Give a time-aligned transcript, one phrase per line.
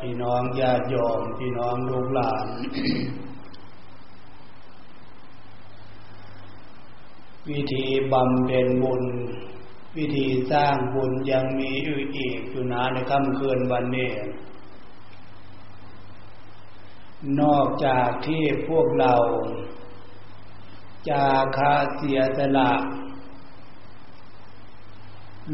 [0.00, 2.46] พี่น้องญาติโยมพี่น้องลูกหลาน
[7.48, 9.04] วิธีบำเพ็ญบุญ
[9.96, 14.10] วิธีสร้างบุญยังมีอยู่อีกอยู่นะในค่ำคืนวันนี้
[17.40, 19.14] นอกจากที่พวกเรา
[21.08, 21.26] จา
[21.56, 22.70] คาเสียสละ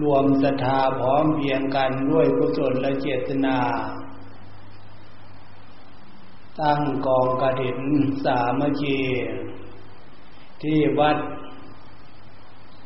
[0.02, 3.58] รวมศรัทธาพร้อมเพียงกันด้วยกุศลและเจตนา
[6.60, 7.78] ตั้งกองกระถิน
[8.24, 8.98] สามัคคี
[10.62, 11.18] ที่วัด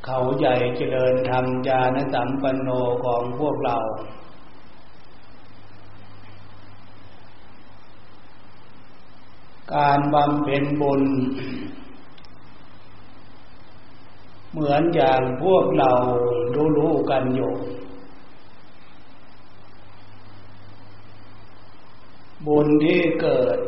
[0.05, 2.69] เขาใหญ่เจริญธรรมญาณสัมปันโน
[3.05, 3.77] ของพวกเรา
[9.75, 11.03] การบำเพ็ญบุญ
[14.53, 15.93] เหมือนอย่างพวกเรา
[16.79, 17.53] รู้ๆกันอยู่
[22.47, 23.59] บุญที่เกิด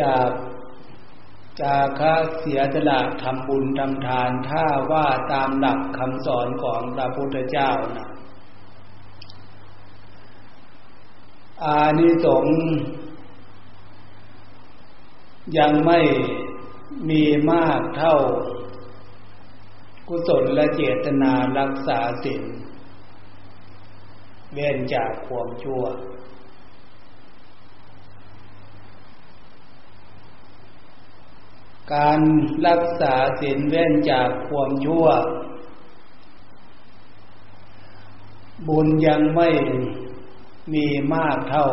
[0.00, 0.30] จาก
[1.62, 8.08] จากค่าเสียสละทำบุญทำทานถ้าว่าตามหลักคำสอนของพระพุทธเจ้านะ
[11.64, 12.58] อานิสงส์
[15.58, 16.00] ยังไม่
[17.10, 18.16] มีมากเท่า
[20.08, 22.44] กุศลและเจตนารักษาศีล
[24.52, 25.82] เว้นจากความชั่ว
[31.94, 32.20] การ
[32.66, 35.06] รักษาศีลเว้นจากความชั่ว
[38.68, 39.48] บุญยังไม่
[40.72, 41.66] มีมากเท่า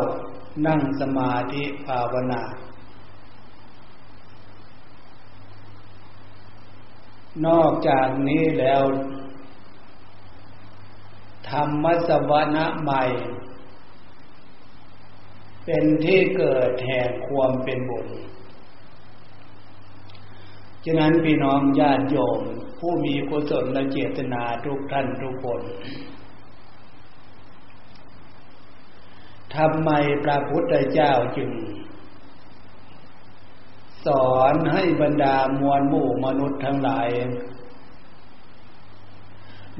[0.66, 2.42] นั่งสมาธิภาวนา
[7.46, 8.82] นอกจากนี้แล้ว
[11.48, 13.04] ธรรมสวนะใหม่
[15.64, 18.08] เป็นที่เกิดแห่งความเป็นบุญ
[20.84, 22.40] ฉะนั้นพี่น้องญาติโยม
[22.78, 25.60] ผู้มีกุศลและเจตนาทุกท่านทุกคน
[29.56, 29.90] ทำไม
[30.24, 31.50] พระพุทธเจ้าจึง
[34.06, 37.08] สอนให้บรรดามวลหมู่มนุษย์ทั้งหลาย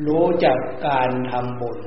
[0.07, 1.79] รู้จักการทำบุญ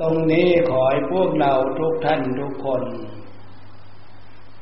[0.00, 2.82] ตรงนี้ขอให้พวกเราทุกท่านทุกคน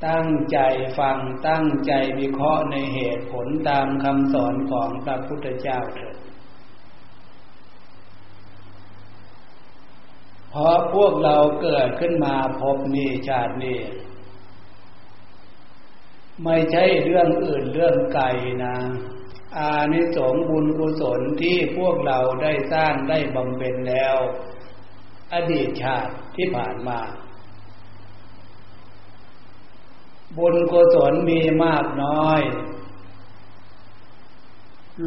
[0.07, 0.59] ตั้งใจ
[0.99, 1.19] ฟัง
[1.49, 6.12] ตั้งใจวิเคราะห์ในเหตุผลตามคำสอนของพระพุทธเจ้าเถิด
[10.55, 13.81] เพราะพวกเราเกิดขึ้นมาพบนี้ชาตินี้
[16.45, 18.27] ไม่ใช่เรื่องอื่นเรื่องไกล
[18.65, 18.77] นะ
[19.57, 24.17] อานิสงส์บุญกุศลที่พวกเราได้สร้างได้บำเพ็ญแล้ว
[25.33, 27.01] อดีตชาติที่ผ่านมา
[30.39, 32.41] บุญกุศลมีมากน้อย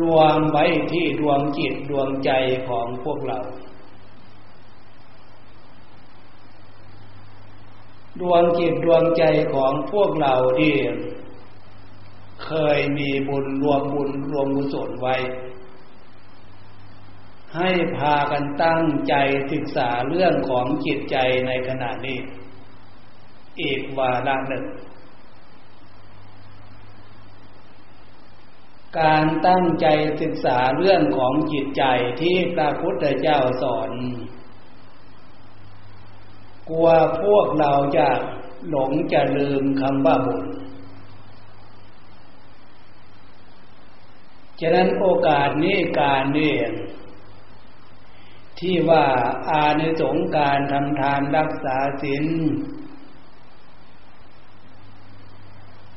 [0.01, 2.31] รวมไว้ที่ดวงจิตดวงใจ
[2.67, 3.39] ของพวกเรา
[8.21, 10.75] ดวงจิตดวงใจของพวกเราที่
[12.45, 15.15] เคยมีบุญรวมบุญรวมกุศลไว้
[17.55, 19.13] ให้พากันตั้งใจ
[19.51, 21.17] ศึกษาเรื่องของจิตใจ
[21.47, 22.19] ในขณะนี้
[23.61, 24.65] อีกวาระหนึ่ง
[28.99, 29.87] การตั้งใจ
[30.21, 31.83] ศึกษาเรื่องของจิตใจ
[32.21, 33.91] ที่พระพุทธเจ้าสอน
[36.69, 36.87] กลัว
[37.21, 38.07] พวกเราจะ
[38.69, 40.43] หลงจะลืมคำว่าบุญ
[44.59, 46.53] ฉะนั้นโอกาสนี้การนี้
[48.59, 49.05] ที่ว่า
[49.49, 52.25] อาในสงการทำทานรักษาศีล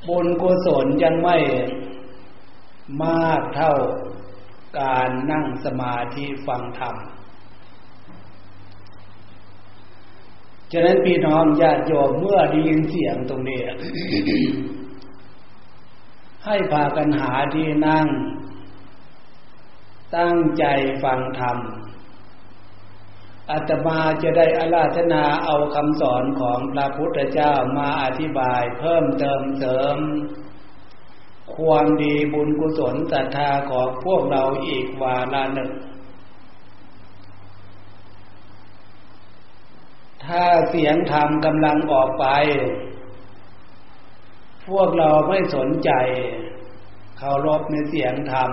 [0.09, 1.37] บุญกุศลยังไม่
[3.05, 3.75] มากเท่า
[4.81, 6.97] การนั่งสมาธิฟังธรรม
[10.73, 13.61] ฉะนั้นพี่น้องญาติโยมเมื่อได้ยินเสียงตรงนี้
[16.45, 18.07] ให้พากันหาที่นั่ง
[20.17, 20.65] ตั้งใจ
[21.03, 21.59] ฟังธรรม
[23.51, 29.97] อาตมาจะได้อาราธนาเอาคำสอนของพระพุทธเจ้ามาอธิบายเพิ่มเติมเสริม
[31.57, 35.71] ความดีบุญกุศลศรัทธาของพวกเราอีกวาระหนึ่ง
[40.29, 42.27] ถ้าเสียงธรรมกำลังออกไป
[44.69, 45.91] พวกเราไม่สนใจ
[47.19, 48.51] เคารพในเสียงธรรม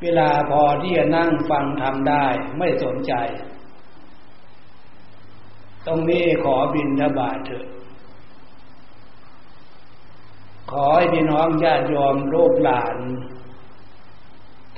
[0.00, 2.24] เวลาพอที่จะนั่งฟังทำได้
[2.58, 3.12] ไม่สนใจ
[5.86, 7.66] ตรงนี้ขอบินทบาทเถอะ
[10.72, 12.96] ขอให้พี่น้องญาติโยมลูกหลาน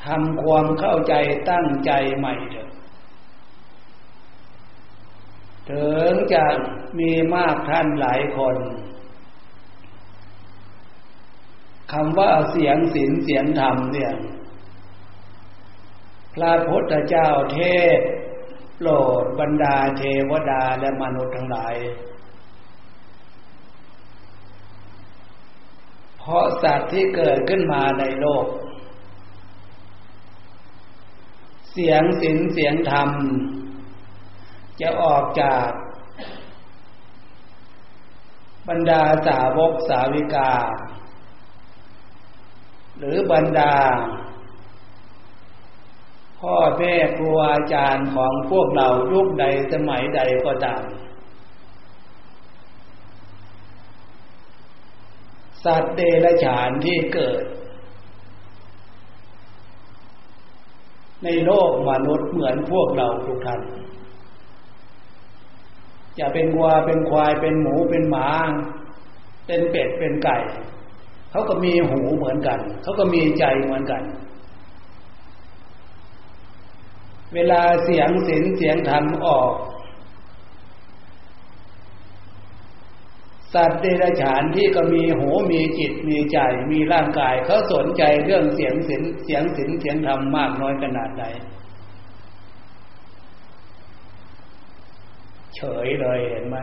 [0.05, 1.15] ทำความเข้าใจ
[1.51, 2.70] ตั้งใจใหม่เถอะ
[5.69, 6.45] ถึงจะ
[6.99, 8.57] มีมากท่านหลายคน
[11.93, 14.13] คำว่าเสียงศีลเสียงธรรมเนี่ย
[16.35, 17.61] พระพุทธเจ้าเท
[17.99, 18.01] ศ
[18.77, 18.89] โปร
[19.23, 21.75] ดบรรดาเทวดาและมนุษย์ทั้งหลาย
[26.19, 28.47] เพราะสัตว์ที่เกิดขึ้นมาในโลก
[31.73, 33.09] เสียงศีลเสียงธรรม
[34.81, 35.67] จะออกจาก
[38.69, 40.53] บรรดาสาวกสาวิกา
[42.99, 43.75] หรือบรรดา
[46.41, 50.83] พ่อแม่ครูอาจารย์ของพวกเรายุคใดสมัยใดก็ตาม
[55.65, 57.43] สัตว์เดรัจฉานที่เกิด
[61.25, 63.61] ในโลกมนุษย์เหมือนพวกเราทุกท่าน
[66.21, 68.29] จะเป็นวัวเป็นควายเป็นหมูเป็นหมา
[69.47, 70.39] เป็นเป็ดเป็นไก่
[71.31, 74.03] เขาก็มีหูเหมือนกัน เขาก็มีใจเหมือนกัน
[77.35, 79.53] เวลาเสียงศีลเสียงธรรมออก
[83.55, 86.39] สัตว์เดรัจฉานที่ก็มีหูมีจิตมีใจ
[86.73, 91.25] มีร่างกาย เขาสนใจเรื่องเสียงศีลเสียงศีลเสียงธรรมมากน้อยขนาดไหน
[95.57, 96.57] เฉยเลยเห็นไหม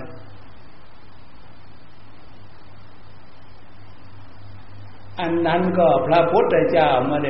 [5.19, 7.30] อันนั้นก็พระพุทธเจ้ามาเด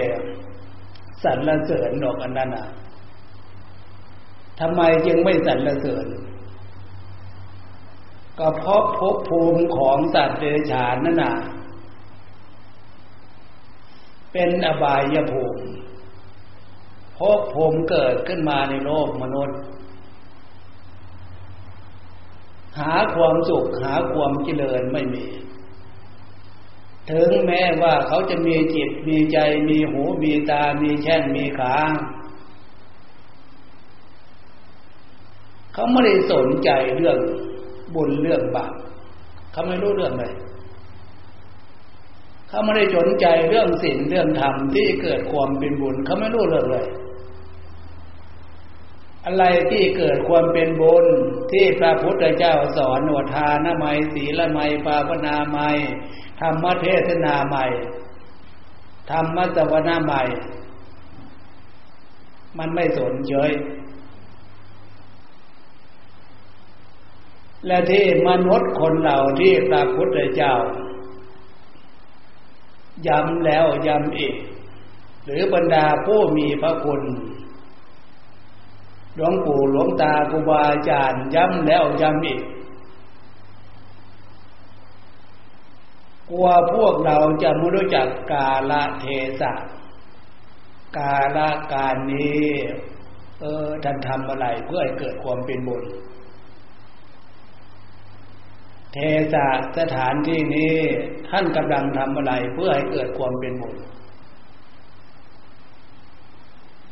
[1.24, 2.68] สรรเสริญดอกอันนั้นอะ
[4.60, 6.08] ทำไมจึงไม่สรรเสริญ
[8.40, 11.34] ก็เพราะภพภูมิของสัตว์เดรัจฉานนั่นน่ะ
[14.32, 15.64] เป็นอบายภูมิ
[17.18, 19.60] ภพภูมิเกิดขึ้นมาในโลกมนุษย์
[22.80, 25.26] หาความสุขหาความเจริญไม่มี
[27.10, 29.38] ถึงแม้ว่าเขาจะมีจิตมีใจ
[29.70, 31.76] มีหูมีตามีแช่งมีขา
[35.74, 37.18] เขาไม่ได้สนใจเรื่อง
[37.96, 38.74] บุญเรื่องบาป
[39.52, 40.34] เขาไม่รู้เรื่องเลย
[42.50, 46.88] เขาไม่ได้สนใจเรื่องศีลเรื่องธรรมที่เกิดความเป็นบุญเขาไม่รู้เรื่องเลย
[49.30, 51.06] อะไรที่เกิดความเป็นบุญ
[51.52, 55.58] ที่พระพุทธเจ้าสอนหนวทานไมศีลไมปาปนาไม
[56.40, 57.66] ธรรมเทศนาใหม่
[59.10, 60.24] ธรรมสวนาใหม่
[62.58, 63.52] มันไม่สนเฉย
[67.66, 70.54] และที่มนุษย์คนเหล่าที่พระพุทธเจ้า
[73.08, 74.36] ย้ำแล้วย้ำอีก
[75.26, 77.02] หรือบรรดาผู้มีพระคุณ
[79.18, 82.42] หลวงปู่หลวงตาครูบาอาจารย์ย้ำแล้วย้ำอีก
[86.30, 89.06] กลัวพวกเราจะไม่รู้จักกาลเท
[89.42, 89.54] ศะ
[90.98, 91.38] กาล
[91.74, 92.46] การนี้
[93.42, 95.84] เออท่านทำอะไรเพื่อให้เกิดความเป็นบุญ
[98.94, 98.98] เท
[99.34, 100.76] ศะสถานที่นี้
[101.30, 103.76] ท่านกำลังทำอะไรเพื่อให้เกิดความเป็นบุญ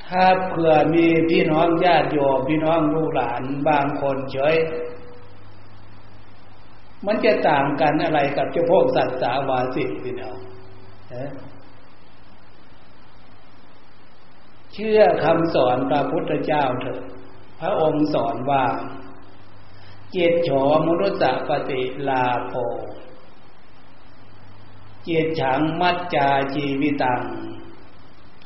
[0.10, 4.56] ถ้าเผื่อมีพี่น้องญาติโยมพี่น้องลูกหลานบางคนเฉย
[7.06, 10.38] มันจะต่างกันอะไรกับเจ้าพวกสัตว์สาวาสิพี่น้อง
[14.74, 17.02] เชื่อคำสอนพระพุทธเจ้าเถอะ
[17.60, 18.66] พระองค์สอนว่า
[20.12, 20.50] เจตโฉ
[20.88, 22.54] มนุสปฏิลาโภ
[25.04, 27.22] เจตฉังมัจจาจีวิตัง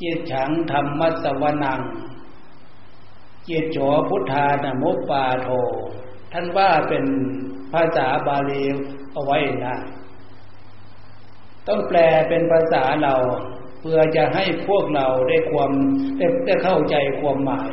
[0.01, 1.81] จิตฉังธรรมสวนัง
[3.49, 3.77] จิตโฉ
[4.09, 5.49] พุทธานมุปปาโท
[6.31, 7.05] ท่านว่าเป็น
[7.73, 8.63] ภาษาบาลี
[9.11, 9.75] เอาไว้นะ
[11.67, 13.15] ต้องแปลเป็นภาษาเรา
[13.79, 15.71] เพื่อจะให้พวกเราได้ความ
[16.17, 17.71] ได้ได้เข้าใจความหมาย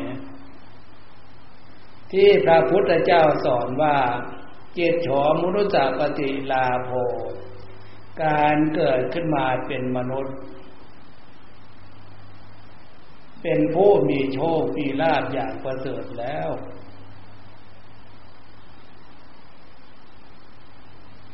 [2.13, 3.97] ที่พระพุทธเจ้าสอนว่า
[4.75, 6.91] เจตฉอมุนุสปฏิลาโภ
[8.25, 10.37] การเกิดขึ้นมาเป็นมนุษย์
[13.43, 16.51] เป็นผู้มีโชคมีลาภอย่างประเสริฐแล้ว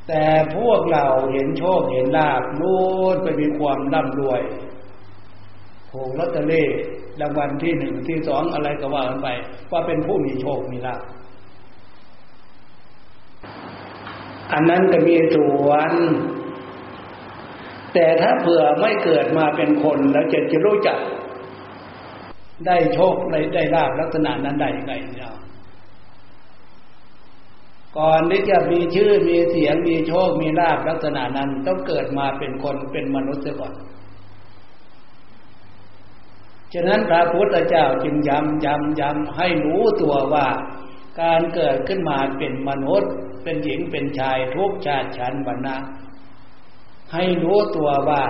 [0.08, 0.24] แต่
[0.56, 2.82] พวกเราเห็นโชคเห็นลาภนู่
[3.14, 4.42] นไปมีความร่ำรวย
[5.90, 6.68] คถูกลอตเตอรี่
[7.20, 9.28] รางวัลที่หนึ่งที่สองอะไรก็ว่ากันไป
[9.70, 11.02] ว่าเป็นผู้มีโชคมีลาภ
[14.52, 15.92] อันนั้นก็มีส่วน
[17.94, 20.98] แต่ถ้าเผื่อไม่เกิดมาเป็นคนแล้วจะจะรู้จัก
[22.66, 25.32] ได้โชคได้ได้ลาบลักษณะนั้นได้ยังไงเนี่ย
[27.98, 33.72] ก่อนที่จะมีชื่อมีเสียงมีโชคมีลาบลักษณะนั้นต้องเกิดมาเป็นคนเป็นมนุษย์เสียก่อน
[36.74, 40.46] ฉะนั้นพระพุทธเจ้าจึงย้ำย้ำย้ำให้รู้ตัวว่า
[41.22, 45.76] การเกิดขึ้นมาเป็นมนุษย์ เป็นหญิงเป็นชายทุกชาติชั้นวรรณะ
[47.12, 48.22] ให้รู้ตัวว่า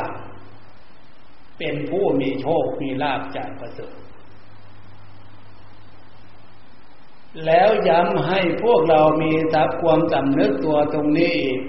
[1.58, 3.92] เป็นผู้มีโชคมีลาบจากประเสริฐ
[7.46, 11.60] แล้วย้ำให้พวกเรามีทับความสำนึกตัวตรงนี้อีก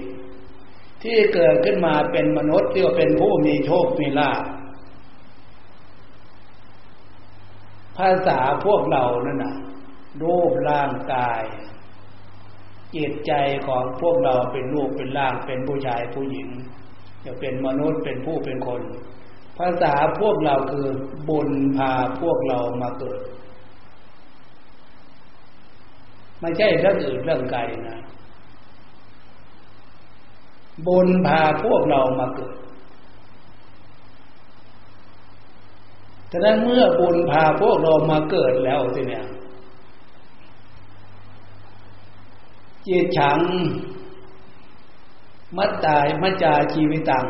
[1.04, 4.44] ที่เกิดขึ้นมาเป็นมนุษย์ที่เป็นผู้มีโชคมีลาภ
[7.98, 9.56] ภาษาพวกเรานั่นน่ะ
[10.22, 11.42] รูปร่างกาย
[12.96, 13.32] จิตใจ
[13.68, 16.48] ของพวกเราเป็นรูปเป็นร่างเป็นผู้ชายผู้หญิง
[17.26, 18.82] จะเป็นมนุษย์เป็นผู้เป็นคน
[19.58, 20.88] ภาษาพวกเราคือ
[21.30, 21.92] บุญพา
[22.22, 23.20] พวกเรามาเกิด
[26.44, 28.00] ไม่ใช่เรื่องอื่นเรื่องไกลนะ
[30.88, 32.56] บุญพาพวกเรามาเกิด
[36.32, 39.26] ฉะนั้นเมื่อบุญพาพวกเรามาเกิดแล้วสิเนี่ย
[42.88, 43.40] จิตฉัง
[45.58, 47.26] มัตตายมัจจาชีวิตัง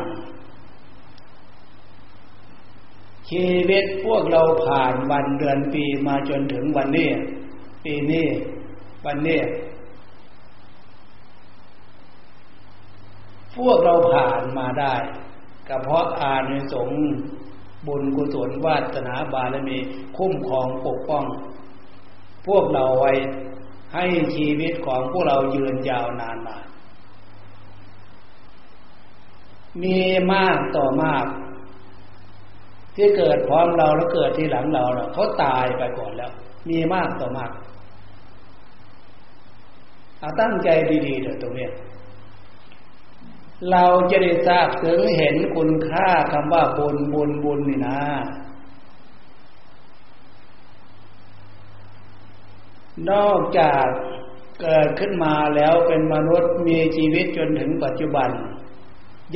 [3.30, 7.10] ชีวิตพวกเราผ่านวันเดือนปีมาจนถึงวันนี้
[7.84, 8.26] ปีนี้
[9.04, 9.40] วันนี้
[13.56, 14.94] พวกเราผ่านมาได้
[15.68, 17.00] ก็เพราะอานิสงส์
[17.86, 19.78] บุญกุศลวาสนาบารมี
[20.16, 21.24] คุ้มครองปกป้อง
[22.46, 23.12] พวกเราไว้
[23.94, 26.56] ให้ชีวิตของพวกเรายืนยาวนานมา
[29.82, 29.98] มี
[30.32, 31.26] มากต่อมาก
[32.96, 36.32] ที่เกิดพร้อมเราแล้วเกิดที่หลังเราเขาตายไปก่อนแล้ว
[36.68, 37.50] มีมากต่อมาก
[40.24, 40.68] เอาตั้งใจ
[41.06, 41.68] ดีๆเถอะตรงนี้
[43.70, 48.00] เราจะได้ทราบถึงเห็นคุณค่าคำว่าบุญบุญบุญนี่นะ
[53.10, 53.86] นอกจาก
[54.60, 58.30] เกิดขึ้นมาแล้วเป็นมนุษย์มีชีวิตจนถึงปัจจุบัน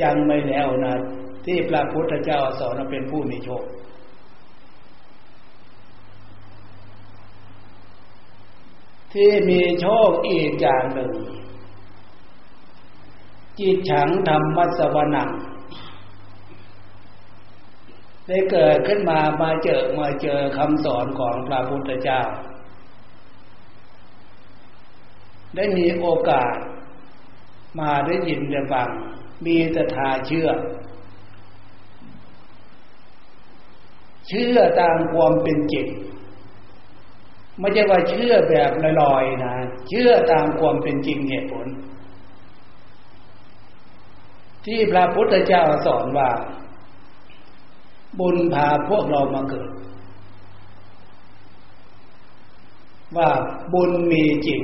[0.01, 0.95] ยังไม่แล้วนะ
[1.45, 3.63] ที่พระพุทธเจ้าสอนเป็นผู้มีโชค
[9.13, 11.11] ที่มีโชคอีกอย่างหนึ่ง
[13.59, 15.29] จิตฉังธรรมสวนัง
[18.27, 22.21] ได้เกิดขึ้นมามาเจอมาเจอคำสอนของพระพุทธเจ้า
[25.55, 26.55] ได้มีโอกาส
[27.79, 28.89] มาได้ยินได้ฟัง
[29.45, 30.47] มีศรัทธาเชื่อ
[34.27, 35.87] เชื่อตามความเป็นจริง
[37.59, 39.53] ไม่ใช่ว่าเชื่อแบบลอยๆนะ
[39.89, 41.67] เชื่อตามความเป็นจริงเหตุผล
[44.65, 46.29] ที่พระพุทธเจ้าสอนว่า
[48.19, 49.69] บุญพาพวกเรามาเกิด
[53.17, 53.29] ว่า
[53.73, 54.61] บุญมีจริง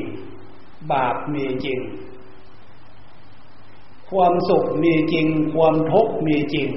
[0.91, 1.79] บาปมีจริง
[4.09, 6.67] ความสุขมีจริง ความทุกข์มีจริง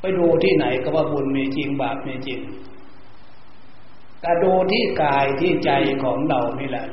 [0.00, 2.40] ไปดูที่ไหนก็ว่าบุญมีจริง บาปมีจริง
[4.24, 5.70] แต่ดูที่กายที่ใจ
[6.04, 6.86] ของเรานี่แหละ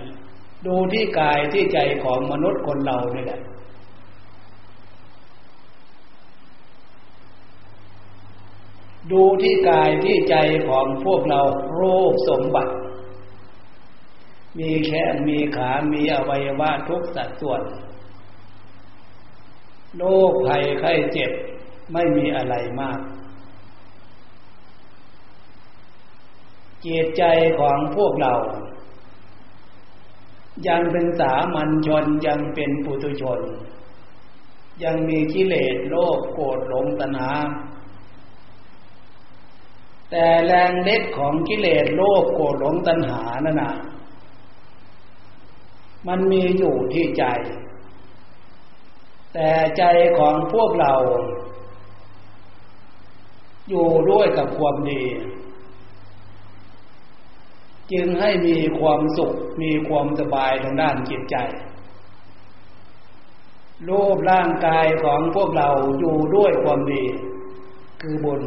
[0.68, 3.42] ดูที่กายที่ใจของมนุษย์คนเรานี่แหละ
[9.12, 10.36] ดูที่กายที่ใจ
[10.70, 11.42] ของพวกเรา
[11.80, 12.74] รูปสมบัติ
[14.60, 17.62] มีแขนมีขามีอวัยวะทุกสัดส่วน
[19.98, 21.32] โรคภัยไข้เจ็บ
[21.94, 23.00] ไม่มีอะไรมาก
[26.86, 27.24] จิตใจ
[27.60, 28.34] ของพวกเรา
[30.68, 33.40] ยังเป็นสามัญชนยังเป็นปุถุชน
[34.84, 37.30] ยังมีกิเลสโลภโกรธหลงตนา
[40.10, 43.74] แต่แรงเล็ดของกิเลสโลภโกรธหลงตัณหานั่นนะ
[46.08, 47.24] มันมีอยู่ที่ใจ
[49.34, 49.84] แต่ใจ
[50.18, 50.94] ของพวกเรา
[53.70, 55.02] อยู่ด้วยกับความดี
[57.94, 61.36] จึงให้มีความสุข มีความสบายทางด้านจิตใจ
[63.88, 65.70] รูปร่างกายของพวกเรา
[66.00, 67.04] อยู่ด้วยความดี
[68.02, 68.42] คือบุญ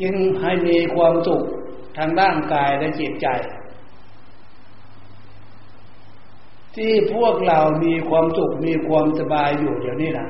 [0.00, 1.42] จึงให้มีความสุข
[1.96, 3.26] ทางร่างกายและจิตใจ
[6.76, 10.28] ที่พวกเรามีความสุข มีความสบายอยู่เดี๋ยวนี้นะ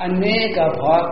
[0.00, 1.02] อันนี้ก็เพราะ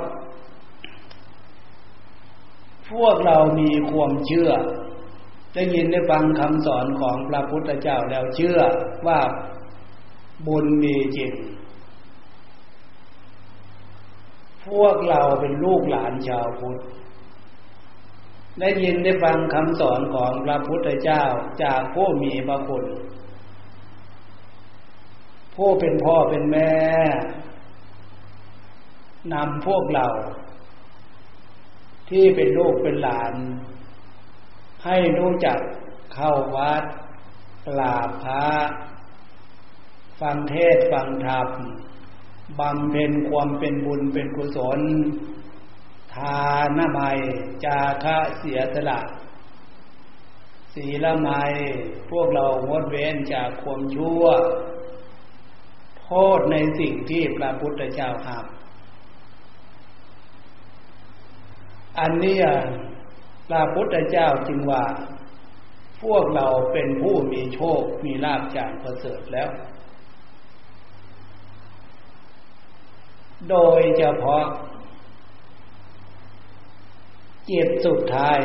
[2.92, 4.50] พวกเรามีความเชื่อ
[5.54, 8.58] ได้ยินได้ฟังคำสอนของพระพุทธเจ้าแล้วเชื่อ
[9.06, 9.20] ว่า
[10.46, 11.32] บุญมีจริง
[14.66, 16.78] พวกเราเป็นลูกหลานชาวพุทธ
[18.60, 21.22] ได้ยินได้ฟังคำสอนของพระพุทธเจ้า
[21.62, 22.84] จากผู้มีพระคุณ
[25.54, 26.72] ผู้เป็นพ่อเป็นแม่
[29.32, 30.06] นำพวกเรา
[32.10, 33.34] ที่เป็นลูกเป็นหลาน
[34.84, 35.58] ให้รู้จัก
[36.14, 36.84] เข้าวัด
[37.66, 38.46] กราบพระ
[40.20, 41.48] ฟังเทศฟังธรรม
[42.58, 44.80] บำเพ็ญความเป็นบุญเป็นกุศล
[46.14, 46.42] ทา
[46.78, 47.00] นไม
[47.64, 49.00] จาคะเสียสละ
[50.74, 51.28] ศีลไม
[52.10, 54.24] พวกเรางดเว้นจากความชั่ว
[56.02, 58.46] โทษในสิ่งที่พระพุทธเจ้าห้าม
[61.98, 62.38] อันนี้
[63.48, 64.84] พระพุทธเจ้าจึงว่า
[66.02, 69.48] พวกเราเป็นผู้มีโชค มีลาภจากประเสริฐแล้ว
[73.50, 74.44] โดยเฉพาะ
[77.46, 78.38] เจิตสุดท้าย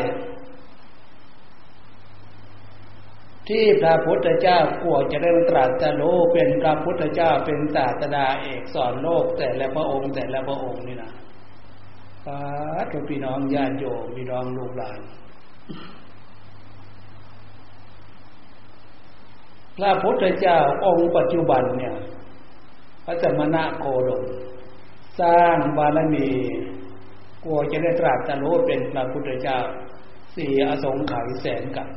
[3.50, 11.12] ที่พระพุทธเจ้ากลัวจะได้ตรัสรู้เป็นพระพุทธเจ้าเป็นศาสดาเอกสอนโลกแต่ละพระองค์แต่ละพระองค์นี่นะ
[12.26, 12.40] สา
[12.92, 15.00] ธุพี่น้องญาติโยมพี่น้องลูกหลาน
[19.78, 21.96] พระพุทธเจ้าองค์ปัจจุบันเนี่ย
[23.06, 24.24] พระจมนะโคดม
[25.22, 26.28] สร้างบารมี
[27.44, 29.58] กลัวจะได้ตรัสรู้เป็นพระพุทธเจ้า
[30.36, 31.88] สี่อสงไขยแสนกับ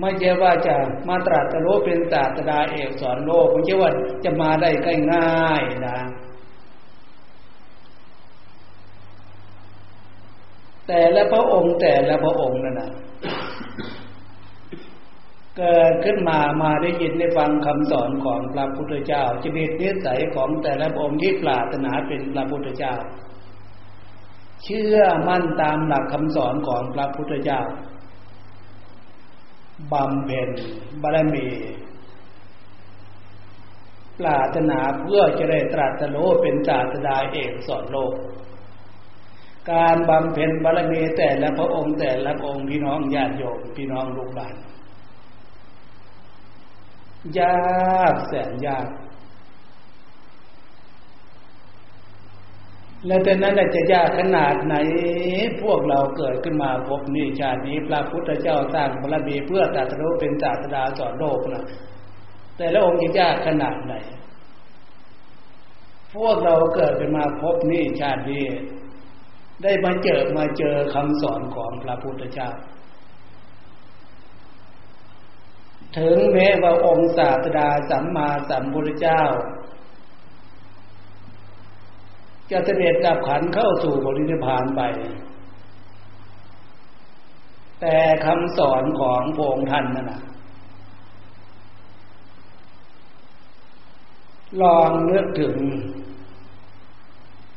[0.00, 0.74] ไม่ใช่ว่าจะ
[1.08, 3.90] มาตรัสรู้เป็นศาสดาเอกสอนโลกไม่ใช่ว่า
[4.24, 5.98] จะมาได้ใกล้ง่ายนะ
[10.88, 12.90] แต่ละพระองค์แต่ละพระองค์นั่นนะ
[15.58, 22.94] เกิดขึ้นมามาได้ยินได้ฟังคำสอนของพระพุทธเจ้าจริตนิสัยของแต่ละองค์ที่ปรารถนาเป็นพระพุทธเจ้า
[24.64, 27.60] เชื่อมั่นตามหลักคำสอนของพระพุทธเจ้า
[29.92, 30.50] บำเพ็ญ
[31.02, 31.48] บารมี
[34.18, 38.12] ปรารถนาเพื่อจะได้ตรัสรู้เป็นศาสดาเอกสอนโลก
[39.72, 44.54] การบำเพ็ญบารมีแต่ละพระองค์แต่ละองค์พี่น้องญาติโยมพี่น้องลูกหลาน
[47.38, 48.86] ยากแสนยาก
[53.06, 54.74] แล้วแต่นั้นจะยากขนาดไหน
[55.62, 61.64] พวกเราเกิดขึ้นมาพบนี่ชาตินี้พระพุทธเจ้าสร้างบารมีเพื่อตรัสรู้เป็นศาสดาสอนโลกนะ
[62.56, 63.94] แต่ละองค์จะยากขนาดไหน
[66.14, 68.44] พวกเราเกิดขึ้นมาพบนี่ชาตินี้
[69.62, 72.50] ได้มาเจอมาเจอคำสอนของพระพุทธเจ้า
[75.98, 79.22] ถึงแม้ว่าองค์ศาสดาสัมมาสัมพุทธเจ้า
[82.50, 84.82] จะเสด็จดับขันเข้าสู่บริณพานไป
[87.80, 90.22] แต่คำสอนของพงท่านนั่นนะ
[94.62, 95.56] ลองนึกถึง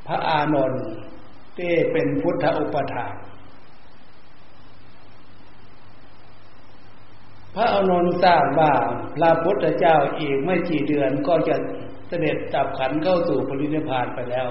[0.08, 0.84] พระอานนท์
[1.58, 3.08] ที่เป็นพุทธอุปถา
[7.56, 8.74] พระอานนท์ทราบว่า
[9.18, 11.56] พระพุทธเจ้าอีกไม่กี่เดือนก็จะ
[12.08, 14.48] เสด็จดับขันเข้าสู่ปรินิพานไปแล้ว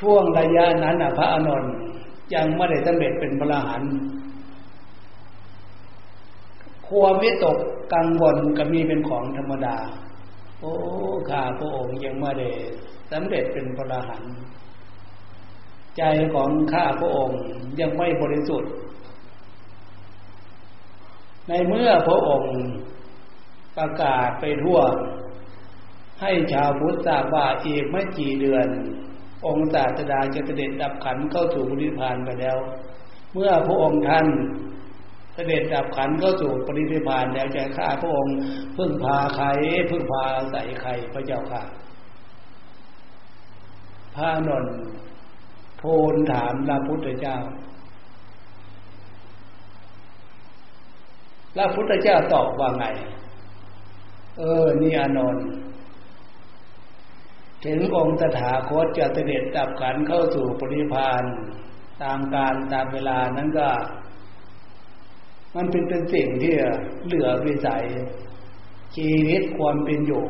[0.00, 1.72] ช่วงระยะนั้นพระอานนท์
[2.34, 3.92] ยังไม่ได้สำเร็จเป็นพระอรหันต์
[6.86, 7.58] ความวิตก
[7.94, 9.76] กังวลก็มีเป็นของธรรมดา
[10.60, 10.74] โอ้
[11.30, 12.48] ข้าพระองค์ยังไม่ได้
[13.12, 14.32] สำเร็จเป็นพระอรหันต์
[15.96, 16.02] ใจ
[16.34, 17.40] ของข้าพระองค์
[17.80, 18.72] ยังไม่บริสุทธิ์
[21.48, 22.56] ในเมื่อพระองค์
[23.76, 24.78] ประกาศไปทั่ว
[26.20, 28.68] ให้ชาวพุทธทราบว่าอีกไม่กี่เดือน
[29.46, 32.58] องค์ศาสดาจะเสด็จดับขันเข้าสู่ปริพานไปแล้ว
[33.32, 34.26] เมื่อพระองค์ท่าน
[35.34, 38.34] เสด็จดับขันเข้าสู่ปริพานแล้วจะข้าพระองค์
[38.76, 39.46] พึ่งพาใคร
[39.90, 41.62] พึ่งพาใส่ใครพระเจ้าค่ะ
[44.14, 44.74] พระนนท์
[45.78, 47.36] โทนถามพระพุทธเจ้า
[51.54, 52.84] พระพุทธเจ้าตอบว่าไง
[54.38, 55.44] เออ นี่อานนท์
[57.64, 61.22] ถึงองค์ตถาคตจะเสด็จดับขันเข้าสู่ปริพาน
[62.02, 63.68] ตามการตามเวลานั้นก็
[65.56, 66.54] มันเป็นเป็นสิ่งที่
[67.04, 67.84] เหลือวิสัย
[68.96, 70.24] ชีวิตความเป็นอยู่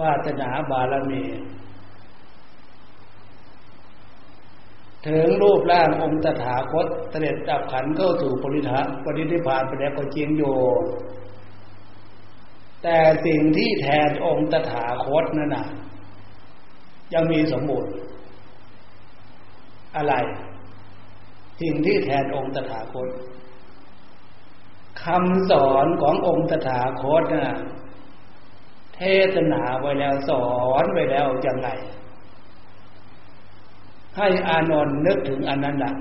[0.00, 1.24] วาสนาบารมี
[5.06, 10.56] ถึงรูปร่างองค์ตถาคตเสด็จดับขันเข้าสู่ปริธาปริธิพานไปแล้วก็จริงอยู่
[12.82, 15.66] แต่สิ่งที่แทนองค์ตถาคตนั่นน่ะ
[17.14, 17.92] ยังมีสมบูรณ์
[19.96, 20.14] อะไร
[21.60, 23.08] สิ่งที่แทนองค์ตถาคต
[25.02, 27.58] คำสอนขององค์ตถาคตน่ะ
[28.94, 29.00] เท
[29.34, 30.48] ศนาไว้แล้วสอ
[30.82, 31.70] นไว้แล้วอย่างไร
[34.16, 35.92] ให้อานนท์นึกถึงอนันแหละ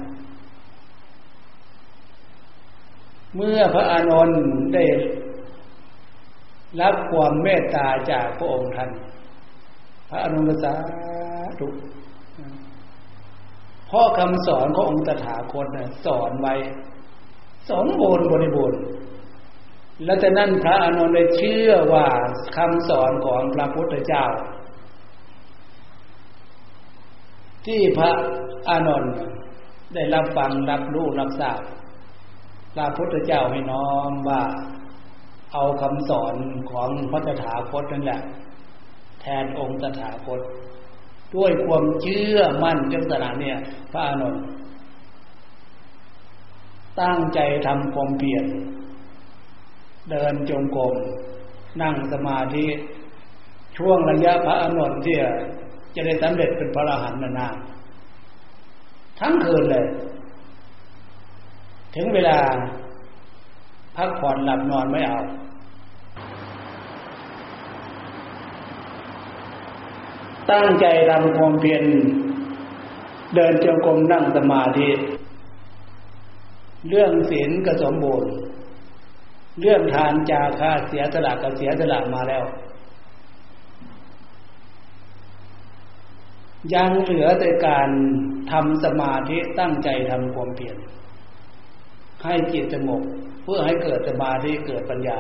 [3.36, 4.42] เมื่อพระอานนท์
[4.74, 4.86] ได้
[6.82, 8.90] รับความเมตตาจากพระองค์ท่าน
[10.10, 10.74] พระอนุสา
[11.60, 11.68] ธุ
[13.90, 16.54] พ่อคำสอนขององค์ตถาคตนะสอนไว้
[17.70, 18.82] สมบูรณ์บริบูรณ์
[20.06, 22.08] และจากนั้นพระอานนท์ได้เชื่อว่า
[22.58, 24.26] คำสอนของพระพุทธเจ้า
[27.66, 28.12] ที่พระ
[28.70, 29.14] อานนท์
[29.94, 31.60] ได้รับฟังรับรู้รับทราบ
[32.76, 34.42] พระพุทธเจ้าให้น้อมว่า
[35.54, 36.36] เอาคำสอน
[36.72, 38.22] ของพระตถาคตนั่นแหละ
[39.22, 40.42] แทนองค์ตถาคต
[41.36, 43.58] ด้วยความเชื่อมั่นจังสนาเนี่ย
[43.92, 44.44] พระอานนท์
[47.02, 48.46] ตั้งใจทำความเปลี่ยน
[50.10, 50.94] เดินจงกรม
[51.82, 52.66] นั่งสมาธิ
[53.78, 55.16] ช่วงระยะพระอานนท์ที่
[55.96, 57.48] จะได้สำเร็จเป็นพระอรหันต์นานา
[59.20, 59.86] ทั้งคืนเลย
[61.96, 62.38] ถึงเวลา
[63.96, 65.20] พักผ่อนหลับนอนไม่เอา
[70.52, 71.84] ตั้งใจทำความเพียร
[73.36, 74.90] เดินจงกรมนั่งสมาธิ
[76.90, 78.32] เรื่องศีลก็สมบูรณ์
[79.62, 82.44] เรื่องทานจาค่าเสียสละก็เสียสละมาแล้ว
[86.74, 87.90] ยังเหลือแต่การ
[88.52, 90.78] ทำสมาธิตั้งใจทำความเพียร
[92.24, 93.02] ให้จิตสงบ
[93.44, 95.20] เพื่อให้เกิดสมาธิเกิดปัญญา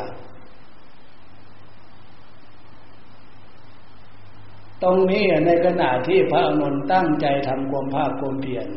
[4.83, 8.67] ตรงนี้ในขณะที่พระอนุนตั้งใจทำความภาคความเพียร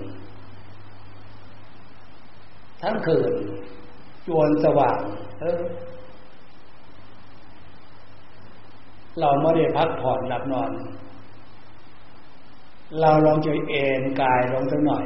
[2.82, 3.32] ทั้งคืน
[4.26, 4.98] จวนสว่าง
[5.40, 5.62] เออ
[9.20, 10.70] เราไม่ได้พักผ่อนหลับนอน
[13.00, 15.04] เราลองจะเอนกายลงสักหน่อย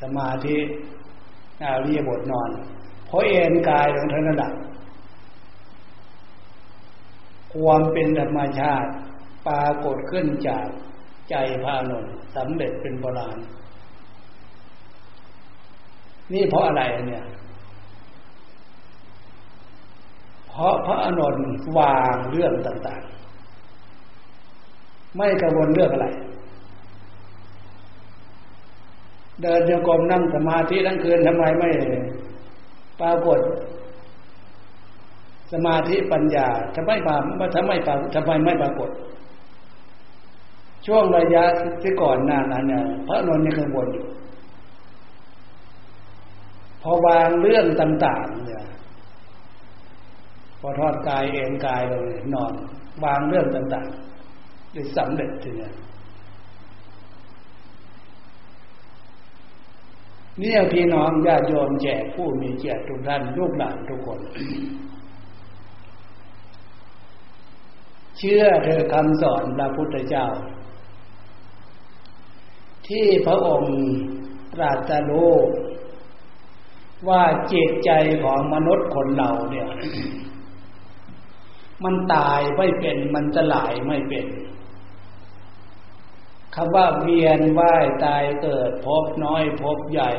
[0.00, 0.56] สมาธิ
[1.62, 2.50] อาเรียบทนอน
[3.06, 4.52] เพราะเอนกายลงเท่านั้นแหละ
[7.54, 8.90] ความเป็นธรรมชาติ
[9.46, 10.66] ปรากฏขึ้นจาก
[11.30, 12.04] ใจพระนน
[12.36, 13.38] สำเร็จเป็นโบราณ
[16.32, 17.24] นี่เพราะอะไรเนี่ย
[20.48, 21.36] เพราะพระอนุน
[21.78, 26.08] วางเรื่องต่างๆ ไม่กังวลเรื่องอะไร
[29.42, 31.70] เดินโยกมนั่งสมาธิทั้งคืนทำไมไม่
[33.00, 33.40] ปรากฏ
[35.52, 38.90] สมาธิปัญญาทำไมมาทำไมปรทำไมไม่ปรากฏ
[40.86, 41.44] ช่วงระยะ
[41.82, 44.06] ที่ก่อนหน้านั้นเนี่ยพระนนท์ยังกังวลอยู่
[46.82, 48.64] พอวางเรื่องต่างๆเนี่ย
[50.60, 52.52] พอทอดกายเอ็นกายเลยนอน
[53.04, 55.68] วางเรื่องต่างๆได้สำเร็จทีเนี้
[60.40, 64.20] เนี่ยพี่น้องญาติโยมแจกผู้มีเกียรติทุกท่านลูกหลานทุกคน
[68.18, 70.26] เชื่อเธอคำสอนพระพุทธเจ้า
[72.88, 73.76] ที่พระองค์
[74.54, 75.32] ตรัสรู้
[77.08, 77.90] ว่าจิตใจ
[78.24, 79.68] ของมนุษย์คนเราเนี่ย
[81.84, 84.26] มันตายไม่เป็นมันจะหลายไม่เป็น
[86.54, 90.12] คำว่าเวียนว่ายตายเกิดพบน้อยพบใหญ่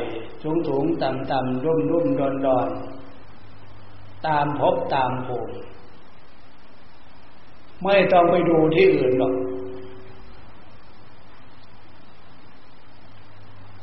[0.43, 2.69] สูงสูงต่ำต่ำรุ่มรุ่มดอนดอน
[4.27, 5.55] ตามพบตามภูมิ
[7.83, 9.33] ไม่ต้องไปดูที่อื่นหรอก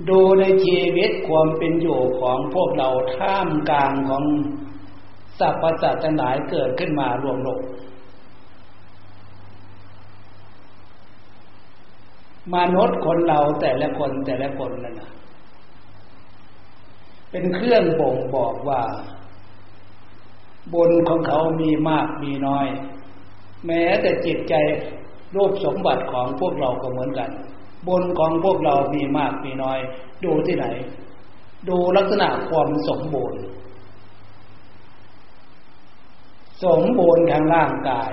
[0.09, 4.25] ดูในชีวิตความเป็นอยู่ของพวกเราท่ามกลางของ
[5.39, 7.61] สรรพสัตว์ทั้งหลายเกิดขึ้นมารวมโลก
[12.55, 15.11] มนุษย์คนเราแต่ละคนแต่ละคนนั่นนะ
[17.31, 18.83] เป็นเครื่องบ่งบอกว่า
[20.73, 22.67] บุญของเขามีมากมีน้อย
[23.67, 24.55] แม้แต่จิตใจ
[25.35, 27.31] รูปสมบัติของพวกเราก็เหมือนกัน
[27.87, 29.79] บุญของพวกเรามีมากมีน้อย
[30.25, 30.67] ดูที่ไหน
[31.69, 33.41] ดูลักษณะความสมบูรณ์
[36.65, 38.13] สมบูรณ์ทางร่างกาย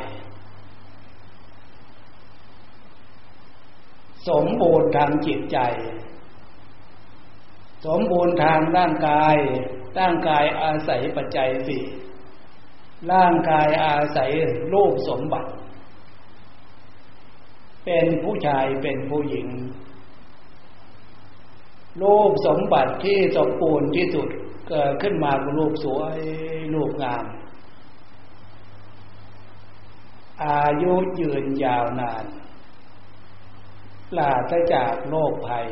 [4.29, 5.57] สมบูรณ์ทางจิตใจ
[7.85, 9.35] สมบูรณ์ทางร่างกาย
[9.99, 11.83] ร่างกายอาศัยปัจจัยสี่
[13.11, 14.31] ร่างกายอาศัย
[14.73, 15.49] รูปสมบัติ
[17.85, 19.47] เป็นผู้ชายเป็นผู้หญิง
[22.01, 24.27] รูปสมบัติที่สมบูรณ์ที่สุด
[24.69, 26.17] เกิดขึ้นมาเป็นรูปสวย
[26.75, 27.25] รูปงาม
[30.43, 32.25] อายุยืนยาวนาน
[34.11, 35.67] ปราศจากโรคภัย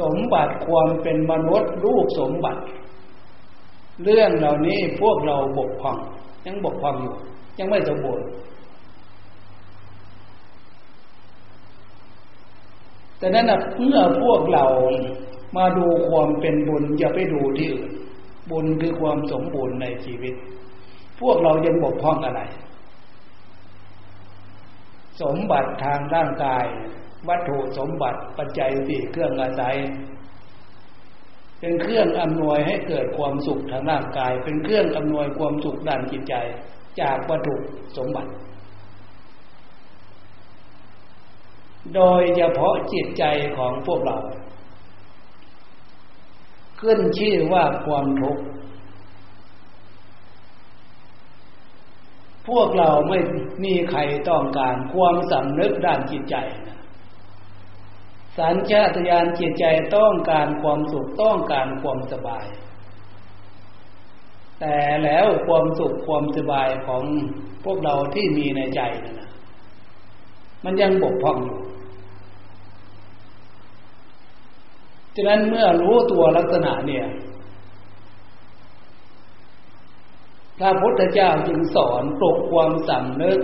[0.00, 2.62] สมบัติความเป็นมนุษย์รูปสมบัติ
[4.04, 5.98] เรื่องเหล่านี้พวกเราบกพร่อง
[6.46, 7.14] ยังบกพร่องอยู่
[7.58, 8.26] ยังไม่สมบูรณ์
[13.22, 14.66] แต่นั้นเมื่อพวกเรา
[15.56, 17.92] มาดูความเป็นบุญอย่าไปดูที่อื่น
[18.50, 20.34] บุญคือความสมบูรณ์ในชีวิต
[21.20, 22.42] พวกเรายังบกพร่องอะไร
[25.22, 26.64] สมบัติทางร่างกาย
[27.28, 29.76] วัตถุสมบัติปัจจัยสี่เครื่องอาศัย
[31.60, 36.34] เป็นเครื่องอำนวยให้เกิดความสุขทางร่างกาย เป็นเครื่องอำนวยความสุขด้านจิตใจ
[37.00, 37.54] จากวัตถุ
[37.96, 38.30] สมบัติ
[41.94, 43.24] โดยเฉพาะจิตใจ
[43.56, 44.16] ของพวกเรา
[46.80, 48.44] ขึ้นชื่อว่าความทุกข์
[52.48, 53.18] พวกเราไม่
[53.64, 56.36] มีใครต้องการความสำนึกด้านจิตใจ
[56.68, 56.80] นะ
[58.38, 59.64] สัญชาตญาณจิตใจ
[59.96, 62.46] ต้องการความสุขต้องการความสบาย
[64.60, 67.02] แต่แล้วความสุขความสบายของ
[67.64, 69.30] พวกเราที่มีในใจนั่นนะ
[70.64, 71.58] มันยังบกพร่องอยู่
[75.16, 77.06] ฉะนั้นเมื่อรู้ตัวลักษณะเนี่ย
[80.58, 83.38] พระพุทธเจ้าจึงสอนปลุกความสำนึก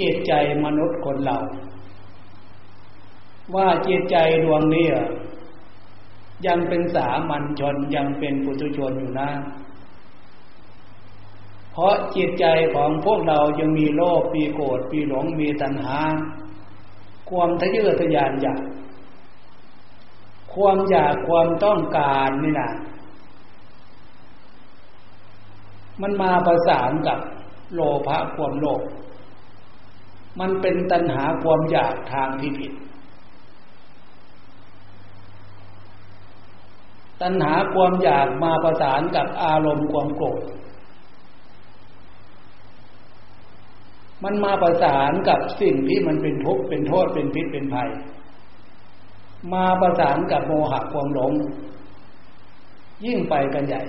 [0.00, 0.32] จิตใจ
[0.64, 1.38] มนุษย์คนเรา
[3.54, 4.88] ว่าจิตใจดวงนี้
[6.46, 9.30] ยังเป็นสามัญชนยังเป็นปุถุชนอยู่นะ
[11.72, 15.98] เพราะจิตใจของพวกเรายังมีโลภมีโกรธมีหลงมีตัณหา
[17.30, 18.60] ความทะเยอทะยานอยาก
[20.56, 22.70] ความอยากความต้องการนี่นะ
[26.02, 27.18] มันมาประสานกับ
[27.74, 28.82] โลภะความโลภ
[30.40, 32.72] มันเป็นตัณหาความอยากทางที่ผิด
[37.22, 40.40] ตัณหาความอยากมาประสานกับอารมณ์ความโกรธ
[44.24, 47.88] มันมาประสานกับสิ่งที่มันเป็นทุกข์เป็นโทษเป็นพิษเป็นภัย
[49.52, 51.32] มาประสานกับโมหะความหลง
[53.04, 53.82] ยิ่งไปกันใหญ่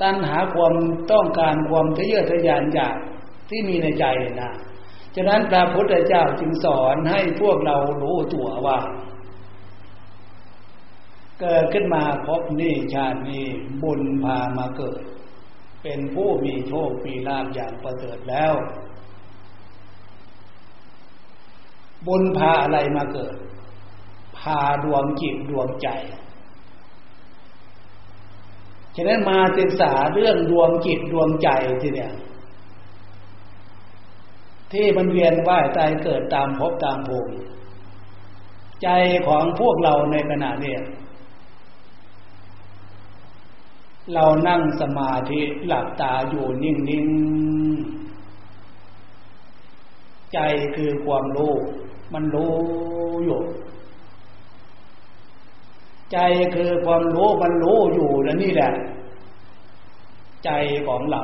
[0.00, 0.74] ตัณหาความ
[1.12, 2.96] ต้องการความทะเยอทะยานอยาก
[3.48, 4.04] ที่มีในใจ
[4.42, 4.52] นะ
[5.14, 8.78] ฉะนั้นพระพุทธเจ้าจึงสอนให้พวกเรารู้ตัวว่า
[11.40, 13.46] เกิดขึ้นมาพบนี่ชาตินี้
[13.82, 15.02] บุญพามาเกิด
[15.82, 18.54] เป็นผู้มีโชคมีลาภอย่างประเสริฐแล้ว
[22.06, 25.88] บุญพาอะไรมาเกิดาดวงจิตดวงใจ
[28.96, 31.48] ฉะนั้นมาศึกษาเรื่องดวงจิตดวงใจ
[31.82, 32.12] ทีเนี่ย
[34.72, 37.34] ที่มันเวียนว่ายตายเกิดตามภพตามภูมิ
[38.82, 38.88] ใจ
[39.26, 40.76] ของพวกเราในขณะนี้
[44.14, 47.92] เรานั่งสมาธิหลับตาอยู่นิ่งๆ
[50.32, 50.38] ใจ
[50.76, 51.54] คือความรู้
[52.12, 52.54] มันรู้
[53.24, 53.40] อยู่
[56.14, 56.20] ใจ
[56.54, 58.72] คือความรู้มันรู้อยู่แล้วนี่แหละ
[60.44, 60.50] ใจ
[60.88, 61.22] ของเรา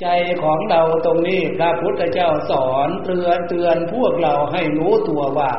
[0.00, 0.08] ใจ
[0.42, 5.52] ของเราตรงนี้พระพุทธเจ้าสอนเตือนเตือนพวกเราให้รู้ตัวว่า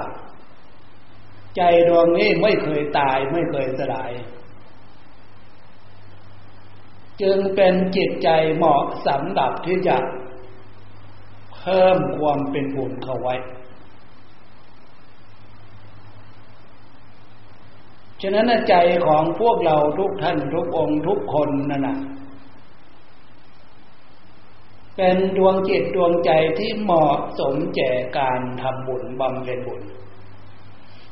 [1.58, 4.12] ใจดวงนี้ไม่เคยตายไม่เคยสลาย
[7.22, 9.98] จึงเป็นจิตใจเหมาะสำหรับที่จะ
[11.58, 13.36] เพิ่มความเป็นบุญเข้าไว้
[18.22, 18.76] ฉะนั้นใจ
[19.08, 21.98] ของพวกเราทุกท่านทุกองค์ทุกคนนั่นนะ
[24.96, 29.82] เป็นดวงจิตดวงใจที่เหมาะสมแก่การทำบุญบำเพ็ญบุญ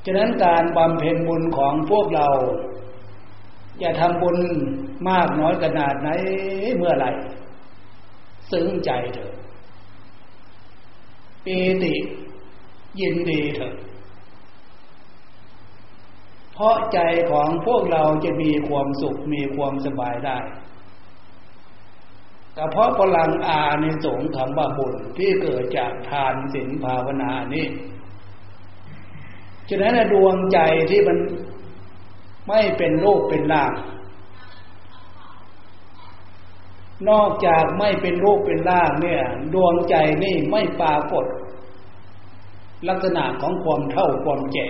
[0.06, 2.28] ฉะนั้นการบำเพ็ญบุญของพวกเรา
[3.80, 4.38] อย่าทำบุญ
[5.10, 6.10] มากน้อยขนาดไหน
[6.78, 7.12] เมื่อไหร่
[8.52, 9.34] ซึ้งใจเถอะ
[11.46, 11.94] ปีติ
[13.00, 13.74] ยินดีเถอะ
[16.60, 17.00] เพราะใจ
[17.32, 20.38] ของพวกเราจะมีความสุขมีความสบายได้
[22.54, 27.68] แต่เพราะพลังอาในสงฆ์คำว่าบุญที่เกิดจากทานศีลภาวนานี่
[29.70, 31.18] ฉะนั้นดวงใจที่มัน
[32.48, 33.72] ไม่เป็นโลกเป็นล่าง
[37.10, 39.22] นอกจากไม่เป็นรูปเป็นร่างเนี่ย
[39.54, 41.26] ดวงใจนี่ไม่ปรากฏ
[42.90, 44.68] ลักษณะของความเท่าความแก่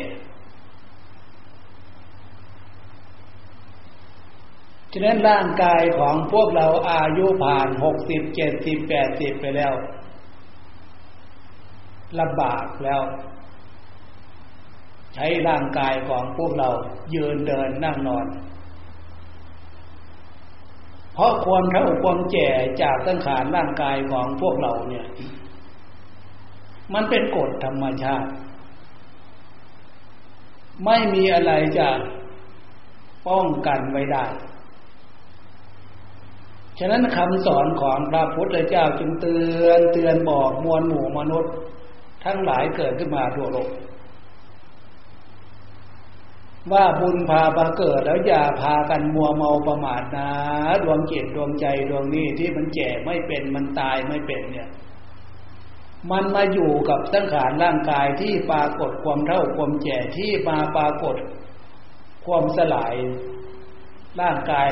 [4.93, 9.73] ฉะนั้นร่างกายของพวกเราอายุผ่านหกสิบเจ็ดสิบแปดสิบไปแล้ว
[12.19, 13.01] ลำบากแล้ว
[15.15, 16.69] ใช้ร่างกายของพวกเรา
[17.13, 18.25] ยืนเดินนั่งนอน
[21.13, 22.49] เพราะความเท่าความแก่
[22.81, 25.05] จากตั้งขานร่างกายของพวกเราเนี่ย
[26.93, 28.29] มันเป็นกฎธรรมชาติ
[30.85, 31.87] ไม่มีอะไรจะ
[33.27, 34.25] ป้องกันไว้ได้
[36.79, 41.53] ฉะนั้นคำสอนของพระพุทธเจ้าจึงเตือนเตือนบอกมวลหมู่มนุษย์
[42.25, 43.69] ทั้งหลายเกิดขึ้นมาทั่วโลก
[46.71, 50.29] ว่าบุญพามาเกิดแล้วอย่าพากันมัวเมาประมาทนะ
[50.83, 54.69] ดวงจิตดวงใจดวงนี้ที่มันแก่ไม่เป็นมันตายไม่เป็นเนี่ย
[56.11, 61.15] มันมาอยู่กับสังขารร่างกายที่ปรากฏความเท่าความแก่ที่มาปรากฏ
[62.25, 62.95] ความสลาย
[64.21, 64.69] ร่างกาย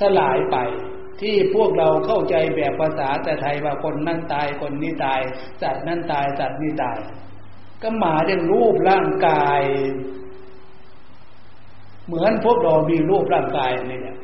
[0.00, 0.56] สลายไป
[1.20, 5.20] ที่พวกเราเข้าใจแบบภาษาแต่ไทยว่าคนนั่นตายคนนี้ตาย
[5.62, 6.98] สัตว์นั่นตายสัตว์นี้ตาย
[7.82, 9.62] ก็หมาเรื่องรูปร่างกาย
[12.06, 14.16] เหมือนพวกเรามีรูปร่างกายนี่แหละ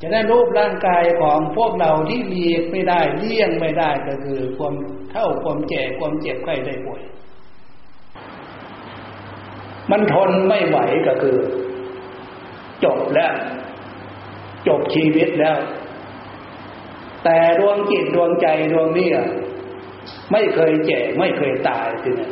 [0.00, 4.74] จะได้รูปร่างกายของพวกเราที่เลียกไม่ได้เลี่ยงไม่ได้ก็คือ ความ
[5.10, 7.02] เท่าความแก่ความเจ็บไข้ได้ป่วย
[9.90, 11.36] มันทนไม่ไหวก็คือ
[12.84, 13.34] จบแล้ว
[14.68, 15.56] จบชีวิตแล้ว
[17.24, 19.08] แต่ดวงจิตดวงใจดวงนี้
[20.32, 22.28] ไม่เคยแก่ไม่เคยตายทีนี้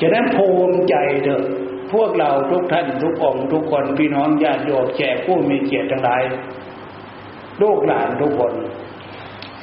[0.00, 1.44] จะนั้นภูมิใจเถอะ
[1.92, 6.22] พวกเราทุกท่านทุกองทุกคนพี่น้องญาติโยมแขกผู้มีเกียรติทั้งหลาย
[7.62, 8.52] ลูกหลานทุกคน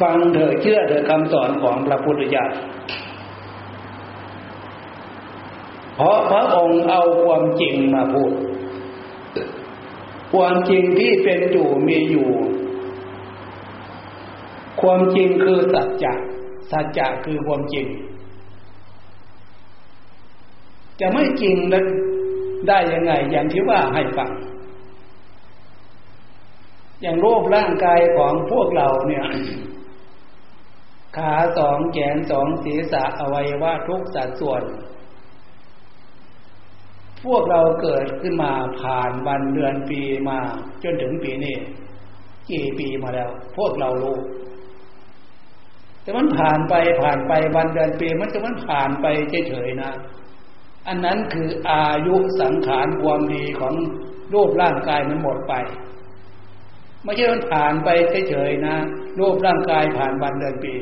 [0.02, 2.46] ฟังเถอะเชื่อเถอะคำสอนของพระพุทธเจ้า
[5.96, 8.32] เพราะพระองค์เอาความจริงมาพูด
[10.34, 12.30] ความจริงที่เป็นอยู่มีอยู่
[14.82, 16.14] ความจริงคือสัจจะ
[16.72, 17.86] สัจจะคือความจริง
[21.00, 21.86] จะไม่จริงแล้ว
[22.68, 24.32] ได้ยังไง อย่างที่ว่าให้ฟัง
[27.02, 29.26] อย่างรูปร่างกายของพวกเราเนี่ย
[31.18, 34.64] ขาสองแขนสองศีรษะอวัยวะทุกสัดส่วน
[37.26, 40.40] พวกเราเกิดขึ้นมาผ่านวันเดือนปีมา
[40.84, 41.56] จนถึงปีนี้
[42.52, 44.18] กี่ปีมาแล้ว พวกเรารู้
[46.02, 49.06] แต่มันผ่านไปผ่านไปวันเดือนปีมันจะมันผ่านไป
[49.50, 49.92] เฉยๆนะ
[50.88, 53.74] อันนั้นคืออายุสังขารความดีของ
[54.34, 55.54] รูปร่างกายมันหมดไป
[57.04, 57.90] ไม่ใช่มันผ่านไป
[58.30, 58.76] เฉยๆนะ
[59.20, 60.74] รูปร่างกายผ่านวันเดือนปี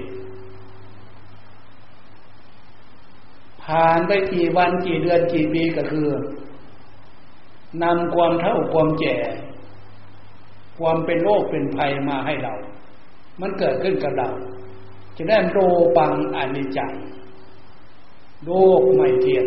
[3.70, 6.08] ผ่านไปกี่วันกี่เดือนกี่ปีก็คือ
[7.84, 9.18] นำความเท่าความแก่
[10.80, 12.54] ความเป็นโรคเป็นภัยมาให้เรา
[13.42, 14.30] มันเกิดขึ้นกับเรา
[15.18, 15.60] จะได้โร
[15.98, 16.92] ปังอนิจจัง
[18.46, 19.46] โลกไม่เที่ยง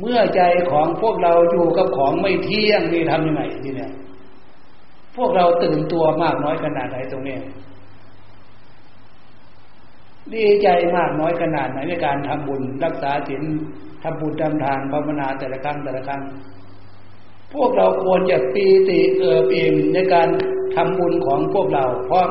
[0.00, 3.92] เมื่อใจของพวกเราอยู่กับของไม่เที่ยงนี่ทำยังไงทีเนี้ย
[5.16, 7.38] พวกเราตื่นตัวมากน้อยขนาดไหนตรงนี้
[10.32, 13.42] ดีใจมากน้อยขนาดไหนในการทำบุญ รักษาศีล
[14.02, 16.22] ทำบุญทำทานภาวนาแต่ละครั้งแต่ละครั้ง
[17.54, 20.28] พวกเราควรจะปีติเอิบอิ่มในการ
[20.74, 22.24] ทำบุญของพวกเรา เพราะ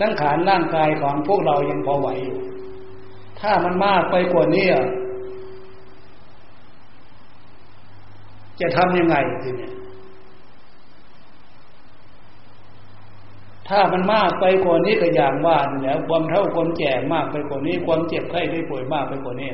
[0.00, 2.38] สังขารร่างกายของพวกเรายังพอไหวอยู่
[3.40, 4.66] ถ้ามันมากไปกว่านี้
[8.60, 9.68] จะทำยังไงทีนี้
[13.68, 19.50] ถ้ามันมากไปกว่านี้ก็อย่างว่านี่ยความเท่าความแก่มากไปกว่านี้ ความเจ็บไข้ได้ป่วยมากไปกว่านี้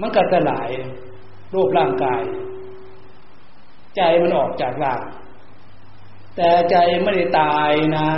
[0.00, 0.70] มันก็จะหลาย
[1.54, 2.22] รูปร่างกาย
[3.96, 5.00] ใจมันออกจากร่าง
[6.36, 8.08] แต่ใจไม่ได้ตายนะ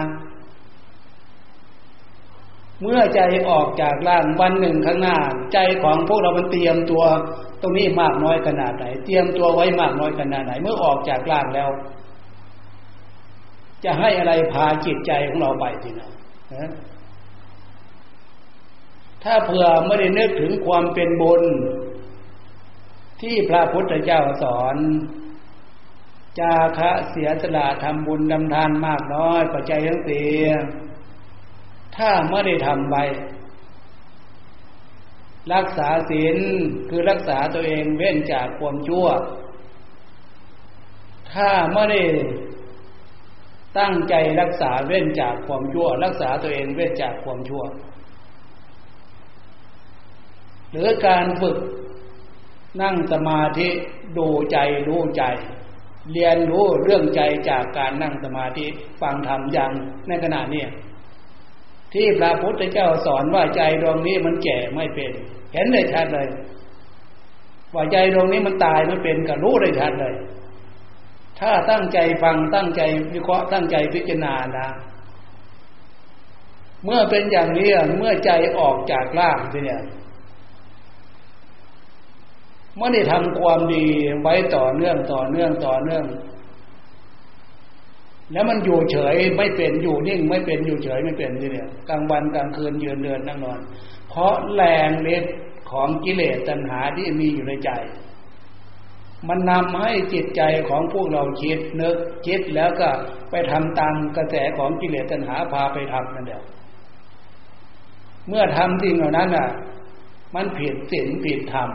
[2.81, 3.21] เมื่อใจ
[3.51, 5.17] ออกจากร่างวันหนึ่งข้างหน้า
[5.53, 7.05] ใจของพวกเรามันเตรียมตัว
[7.63, 11.71] ตรงนี้มากน้อยขนาดไหน เตรียมตัวไว้มากน้อยขนาดไหน เมื่อออกจากร่างแล้ว
[13.85, 16.11] จะให้อะไรพาจิตใจของเราไปทีนะ
[19.25, 21.43] ถ้าเผื่อไม่ได้นึกถึงความเป็นบุญ
[23.21, 24.77] ที่พระพุทธเจ้าสอน
[26.41, 30.29] จาคะเสียสละทำบุญดำทานมากน้อยปัจจัยทั้งสี่
[31.97, 32.97] ถ้าไม่ได้ทำไป
[35.55, 36.37] รักษาศีล
[36.89, 39.07] คือรักษาตัวเองเว้นจากความชั่ว
[41.33, 42.03] ถ้าไม่ได้
[43.79, 47.63] ตั้งใจรักษาเว้นจากความชั่ว รักษาตัวเองเว้นจากความชั่ว
[50.71, 51.57] หรือการฝึก
[52.83, 53.69] นั่งสมาธิ
[54.19, 54.59] ดูใจ
[54.89, 55.25] รู้ใจ
[56.13, 58.67] เรียนรู้เรื่องใจจากการนั่งสมาธิ
[59.01, 59.73] ฟังธรรมอย่าง
[60.09, 60.65] ในขณะนี้
[61.95, 65.11] ที่พระพุทธเจ้าสอนว่าใจดวงนี้มันแก่ไม่เป็น
[65.53, 66.29] เห็นได้ชัดเลย
[67.75, 70.15] ว่าใจดวงนี้มันตายไม่เป็นก็รู้ได้ชัดเลย
[71.41, 72.83] ถ้าตั้งใจฟังตั้งใจ
[73.13, 74.69] วิเคราะห์ตั้งใจพิจารณานะ
[76.85, 79.83] เมื่อเป็นอย่างนี้เมื่อใจออกจากร่างทีเนี่ย
[82.79, 83.87] ไม่ได้ทำความดี
[84.23, 86.05] ไว้ต่อเนื่องต่อเนื่องต่อเนื่อง
[88.33, 93.61] แล้วมันอยู่เฉยไม่เป็นอยู่นิ่งไม่เป็นอยู่เฉยไม่เป็นทีเนี่ยกลางวันกลางคืนยืนเดินนั่งนอน
[94.09, 95.25] เพราะแรงเล็ด
[95.71, 97.71] ของกิเลสตัณหาที่มีอยู่ในใจ
[99.29, 101.97] มันนำให้จิตใจของพวกเราคิดนึก
[102.27, 102.89] คิดแล้วก็
[103.31, 106.43] ไปทำตามกระแสของกิเลสตัณหาพาไปทำนั่นเดียว
[108.29, 109.49] เมื่อทำสิ่งเหล่านั้นอะ
[110.35, 111.71] มันผิดศีลผิดธรรม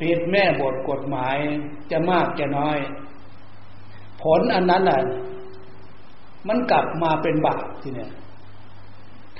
[0.00, 1.36] ผิดแม่บทกฎหมาย
[1.90, 2.78] จะมากจะน้อย
[4.22, 5.02] ผลอันนั้นน่ะ
[6.48, 8.10] มันกลับมาเป็นบาปทีเนี่ย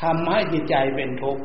[0.03, 1.43] ทำให้จิตใจเป็นทุกข์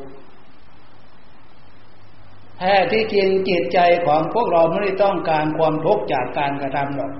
[2.58, 7.12] แท้ที่จริงจิตใจของพวกเราไม่ได้ต้องการความทุกข์จากการกระทำหรอก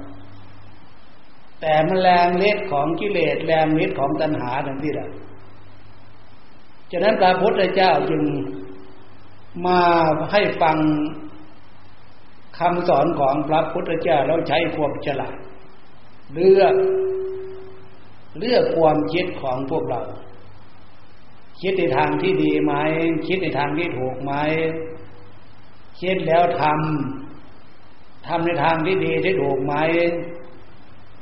[1.60, 5.08] แต่มันแรงเล็ดของกิเลสแรงเล็ดของตัณหาทังที่ละ
[6.92, 8.22] ฉะนั้นพระพุทธเจ้าจึง
[9.66, 9.80] มา
[10.32, 10.76] ให้ฟัง
[12.58, 15.36] คำสอนของพระพุทธเจ้าเราใช้ความฉลาด
[16.34, 16.74] เลือก
[18.38, 20.00] เลือกความคิดของพวกเรา
[21.60, 22.72] คิดในทางที่ดีไหม
[23.26, 24.32] คิดในทางที่ถูกไหม
[26.00, 29.74] คิดแล้วทำทำในทางที่ดีที่ถูกไหม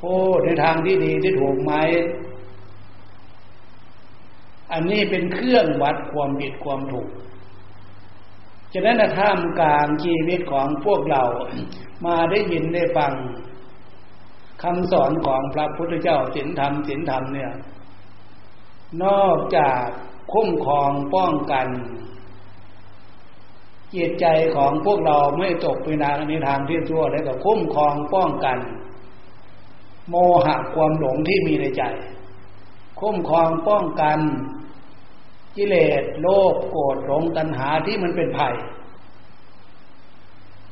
[0.01, 1.73] พูดในทางที่ดีที่ถูกไหม
[4.71, 7.09] อันนี้เป็นเครื่องวัดความผิดความถูก
[8.73, 11.23] ฉะนั้นท่ามกลางชีวิตของพวกเรา
[12.05, 13.13] มาได้ยินได้ฟัง
[14.63, 17.51] คำสอนของพระพุทธเจ้าศีลธรรมศีลธรรมเนี่ย
[19.03, 19.81] นอกจาก
[20.33, 21.67] คุ้มครองป้องกัน
[23.97, 24.25] จิตใจ
[24.55, 25.87] ของพวกเราไม่ตกไป
[26.29, 28.57] ในทางที่ชั่วแล้วก็คุ้มครองป้องกัน
[30.09, 30.15] โม
[30.45, 31.83] หะความหลงที่มีในใจ
[32.99, 34.19] คุ้มครองป้องกัน
[35.57, 38.55] กิเลสโลภโกรธหลงตัณหาที่มันเป็นภัย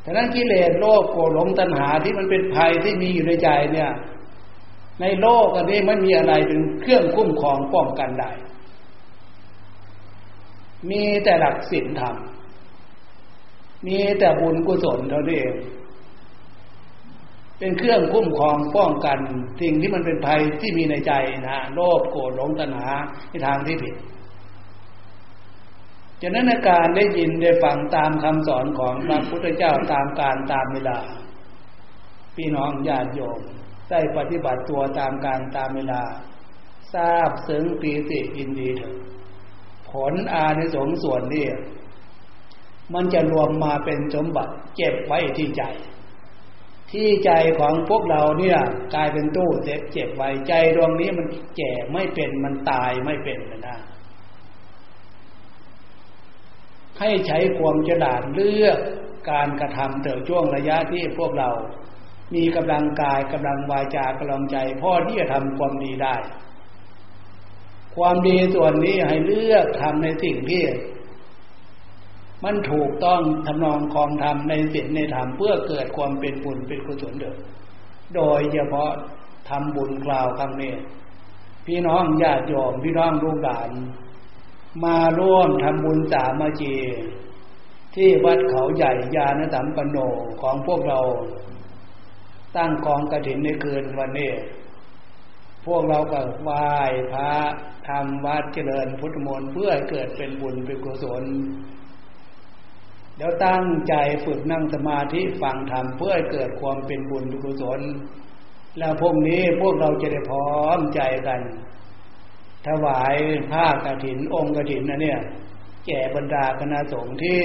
[0.01, 3.91] แต่นั้นกิเลสโลภโกรธหลงตัณหาที่มันเป็นภัยที่มีอยู่ในใจเนี่ย
[5.01, 8.31] ในโลกอันนี้ไม่มีอะไรเป็นเครื่องคุ้มครองป้องกันได้
[10.89, 12.15] มีแต่หลักศีลธรรม
[13.87, 15.53] มีแต่บุญกุศลเท่านั้นเอง
[17.59, 19.19] เป็นเครื่องคุ้มครองป้องกัน
[19.61, 21.11] สิ่งที่มันเป็นภัยที่มีในใจ
[21.49, 22.89] นะโลภโกรธหลงตัณหา
[23.29, 23.95] ในทางที่ผิด
[26.21, 30.99] ฉะนั้นในการได้ยินได้ฟังตามคำสอนของพระพุทธเจ้าตามการตามเวลา
[32.35, 33.39] พี่น้องญาติโยม
[33.89, 36.01] ได้ปฏิบัติตัวตามการตามเวลา
[36.93, 38.95] ทราบซึ้งปีติอินดีเถิด
[39.91, 41.45] ผลอาในสงส่วนนี้
[42.93, 45.63] มันจะรวมมาเป็นสมบัติเก็บไว้ที่ใจ
[46.91, 48.57] ที่ใจของพวกเราเนี่ย
[48.95, 51.27] กลายเป็นตู้เเจ็บไว้ใจดวงนี้มัน
[51.57, 53.79] แก่ไม่เป็นมันตายไม่เป็นนะ
[56.99, 58.79] ให้ใช้ความฉลาดเลือก
[59.31, 61.49] การกระทำเติบช่วงระยะที่พวกเรา
[62.35, 66.15] มีกำลังกายกำลังวาจากำลังใจพ่อที่จะทำความดีได้
[67.95, 70.63] ความดีส่วนนี้ให้เลือกทำในสิ่งที่
[72.43, 77.37] มันถูกต้องทำนองคองทำในสิ่งในธรรมเพื่อเกิดความเป็นบุญเป็นกุศลเดิม
[78.15, 78.91] โดยเฉพาะ
[79.49, 80.73] ทำบุญกล่าวครั้งนี้
[81.65, 83.71] พี่น้องญาติโยมพี่น้องลูกหลาน
[84.83, 86.75] มาร่วมทำบุญสามาจี
[87.95, 89.97] ที่วัดเขาใหญ่ยานสัมปันโน
[90.41, 90.99] ของพวกเรา
[92.57, 94.31] ตั้งกองกระถินในคืนวันนี้
[95.65, 96.67] พวกเราก็ไหว้
[97.11, 97.31] พระ
[97.87, 101.23] ทำวัดเจริญพุทธมนต์เพื่อเกิดเป็นบุญเป็นกุศล
[103.17, 103.93] เดี๋ยวตั้งใจ
[104.25, 107.81] ฝึกนั่งสมาธิฟังธรรมเพื่อเกิดความเป็นบุญกุศล
[108.79, 111.41] แล้วพวกนี้พวกเราจะได้พร้อมใจกัน
[112.67, 113.15] ถวาย
[113.51, 115.19] ผ้ากรถินองค์กรถินนะเนี่ย
[115.85, 117.39] แก่บรรดาคณะสงฆ์ที่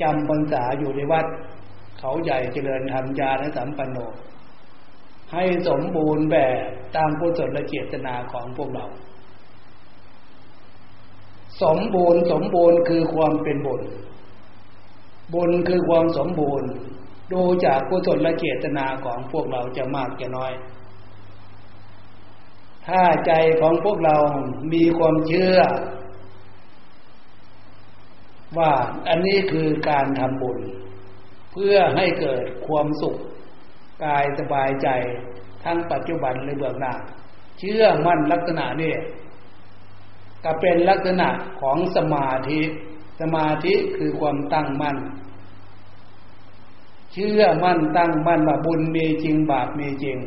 [0.00, 1.26] จำพรรษาอยู่ในวัด
[1.98, 3.98] เขาใหญ่เจริญธรรมญาณสัมปันโน
[5.32, 6.58] ให้สมบูรณ์แบบ
[6.96, 8.86] ตามกุศลแลเจตนาของพวกเรา
[11.62, 13.82] สมบูรณ์สมบูรณ์คือความเป็นบุญ
[15.32, 16.68] บุญคือความสมบูรณ์
[17.32, 20.52] ดูจากกุศลและเจตนาของพวกเราจะมากจะน้อย
[22.86, 24.16] ถ้าใจของพวกเรา
[24.72, 25.56] มีความเชื่อ
[28.58, 28.72] ว่า
[29.08, 30.58] อันนี้คือการทำบุญ
[31.52, 33.16] เพื่อให้เกิดความสุข
[34.04, 34.88] กายสบายใจ
[35.64, 36.94] ทั้งปัจจุบันและเบื้องหน้า
[37.58, 38.94] เชื่อมั่นลักษณะนี่
[40.44, 41.28] ก็เป็นลักษณะ
[41.60, 42.60] ของสมาธิ
[43.20, 44.96] สมาธิคือความตั้งมั่น
[47.12, 50.18] เชื่อมั่นตั้งมั่นว่าบุญมีจริงบาปมีจริง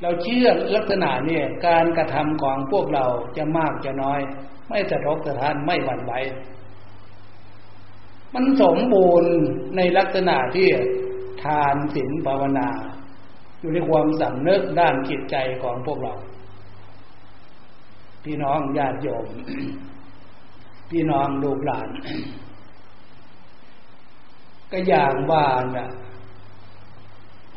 [0.00, 3.04] เราเชื่อลักษณะเนี่ยการกระทำของพวกเรา
[3.36, 4.20] จะมากจะน้อย
[4.68, 6.12] ไม่สะทกสะท้านไม่หวั่นไหว
[8.34, 9.32] มันสมบูรณ์
[9.76, 10.68] ในลักษณะที่
[11.42, 12.68] ทานศีลภาวนา
[13.60, 16.14] อยู่ในความสำนึกด้านจิตใจของพวกเรา
[18.24, 19.24] พี่น้องญาติโยม
[20.92, 21.88] พี่น้องลูกหลาน
[24.70, 25.90] ก็อย่างว่านะ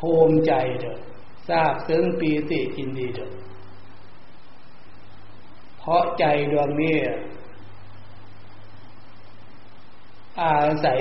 [0.00, 1.00] ภูมิใจเถอะ
[1.48, 3.32] ทราบซึ้งปีติจินดีเถอะ
[5.78, 6.96] เพราะใจดวงนี้
[10.40, 11.00] อาศัย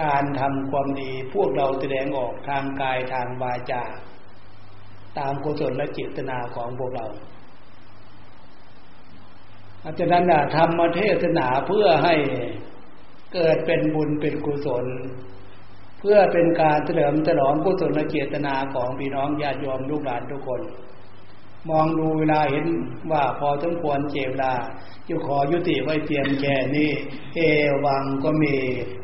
[0.00, 3.84] การทำความดีพวกเราแสดงออกทางกายทางวาจา
[5.18, 7.06] ตามกุศลและเจตนาของพวกเรา
[9.84, 10.24] อาจารย์นั้น
[10.54, 12.14] ธรรมเทศนาเพื่อให้
[13.34, 14.86] เกิดเป็นบุญเป็นกุศล
[16.00, 20.62] เพื่อเป็นการเฉลิมฉลองกุศลเจตนาของพี่น้องญาติโยมลูกหลานทุกคน
[21.70, 22.66] มองดูเวลาเห็น
[23.12, 24.54] ว่าพอสมควรเจเวลา
[25.08, 26.90] จะขอยุติไว้เพียงแค่นี้
[27.34, 27.40] เอ
[27.84, 28.54] วังก็มี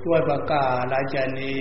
[0.07, 1.57] ด้วยประกาศราชนี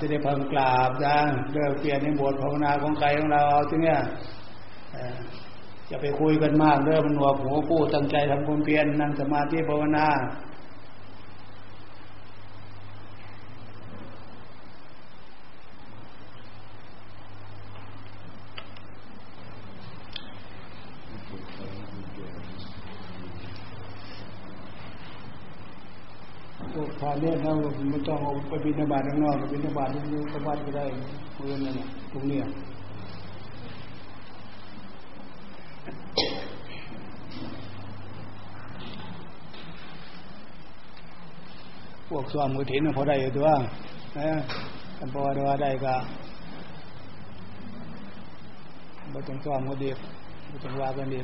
[0.00, 1.16] จะได้พังกราบนะ
[1.52, 3.98] เลิกเปลี่ยนในบทภาวนาของใครของเราเอาทีเนี้ย
[5.90, 10.06] จะไปคุยกันมากเรื่องมันหัวหัวผู้ตั้งใจทำความเพียรนั่งสมาธิภาวนา
[27.00, 27.52] พาเนี่ยเรา
[27.90, 30.84] ไม่ต้องเอาไปบินบาตข้างนอกไปบินบาตที่นี่ก็บ้านก็ได้
[31.34, 31.74] เพื่อนนั่น
[32.12, 32.44] ตรงเนี้ย
[42.08, 43.48] พวกสวมมือถินพอได้อยู่ตัว
[44.18, 44.30] นะ
[44.98, 45.94] กันพอได้ได้ก็
[49.12, 49.90] บ่ต้องสวมก็ดี
[50.50, 51.20] บ่ต้องว่ากันดี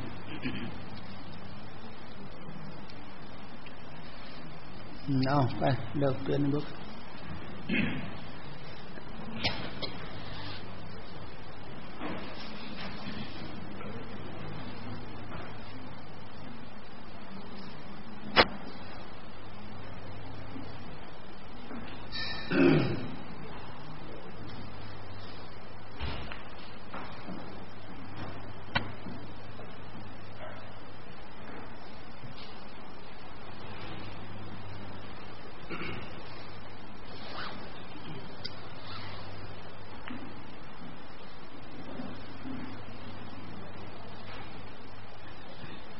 [5.28, 5.62] เอาไป